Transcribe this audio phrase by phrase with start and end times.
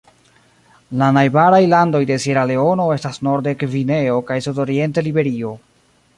[1.01, 5.55] La najbaraj landoj de Sieraleono estas norde Gvineo kaj sudoriente Liberio.